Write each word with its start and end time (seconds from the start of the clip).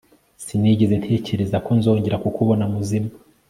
Sinigeze 0.45 0.93
ntekereza 1.01 1.57
ko 1.65 1.71
nzongera 1.79 2.21
kukubona 2.23 2.63
muzima 2.73 3.09